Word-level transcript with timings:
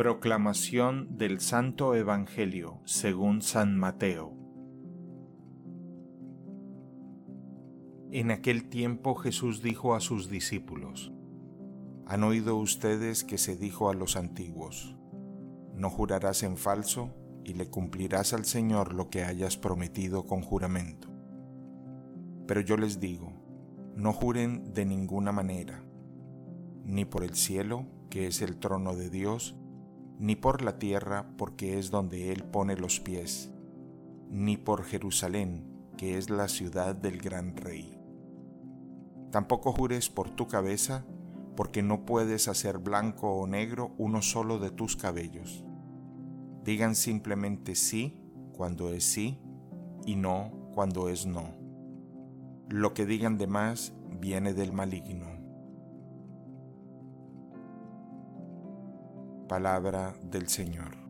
Proclamación 0.00 1.18
del 1.18 1.40
Santo 1.40 1.94
Evangelio 1.94 2.80
según 2.86 3.42
San 3.42 3.76
Mateo. 3.76 4.32
En 8.10 8.30
aquel 8.30 8.70
tiempo 8.70 9.14
Jesús 9.14 9.60
dijo 9.60 9.94
a 9.94 10.00
sus 10.00 10.30
discípulos, 10.30 11.12
Han 12.06 12.24
oído 12.24 12.56
ustedes 12.56 13.24
que 13.24 13.36
se 13.36 13.56
dijo 13.56 13.90
a 13.90 13.94
los 13.94 14.16
antiguos, 14.16 14.96
No 15.74 15.90
jurarás 15.90 16.44
en 16.44 16.56
falso 16.56 17.10
y 17.44 17.52
le 17.52 17.68
cumplirás 17.68 18.32
al 18.32 18.46
Señor 18.46 18.94
lo 18.94 19.10
que 19.10 19.24
hayas 19.24 19.58
prometido 19.58 20.24
con 20.24 20.40
juramento. 20.40 21.10
Pero 22.46 22.62
yo 22.62 22.78
les 22.78 23.00
digo, 23.00 23.34
no 23.96 24.14
juren 24.14 24.72
de 24.72 24.86
ninguna 24.86 25.30
manera, 25.30 25.84
ni 26.86 27.04
por 27.04 27.22
el 27.22 27.34
cielo, 27.34 27.84
que 28.08 28.28
es 28.28 28.40
el 28.40 28.56
trono 28.56 28.96
de 28.96 29.10
Dios, 29.10 29.59
ni 30.20 30.36
por 30.36 30.60
la 30.60 30.78
tierra, 30.78 31.34
porque 31.38 31.78
es 31.78 31.90
donde 31.90 32.30
Él 32.30 32.44
pone 32.44 32.76
los 32.76 33.00
pies, 33.00 33.50
ni 34.28 34.58
por 34.58 34.84
Jerusalén, 34.84 35.64
que 35.96 36.18
es 36.18 36.28
la 36.28 36.46
ciudad 36.48 36.94
del 36.94 37.22
gran 37.22 37.56
rey. 37.56 37.98
Tampoco 39.30 39.72
jures 39.72 40.10
por 40.10 40.28
tu 40.28 40.46
cabeza, 40.46 41.06
porque 41.56 41.82
no 41.82 42.04
puedes 42.04 42.48
hacer 42.48 42.76
blanco 42.78 43.30
o 43.30 43.46
negro 43.46 43.94
uno 43.96 44.20
solo 44.20 44.58
de 44.58 44.70
tus 44.70 44.94
cabellos. 44.94 45.64
Digan 46.64 46.96
simplemente 46.96 47.74
sí 47.74 48.20
cuando 48.52 48.92
es 48.92 49.04
sí 49.04 49.38
y 50.04 50.16
no 50.16 50.52
cuando 50.74 51.08
es 51.08 51.24
no. 51.24 51.54
Lo 52.68 52.92
que 52.92 53.06
digan 53.06 53.38
de 53.38 53.46
más 53.46 53.94
viene 54.20 54.52
del 54.52 54.74
maligno. 54.74 55.39
Palabra 59.50 60.14
del 60.22 60.46
Señor. 60.46 61.09